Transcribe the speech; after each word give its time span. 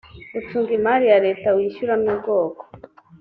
gucunga 0.33 0.71
imari 0.77 1.05
ya 1.11 1.17
leta 1.25 1.47
wishyura 1.55 1.93
n 1.97 2.05
ubwoko 2.13 2.63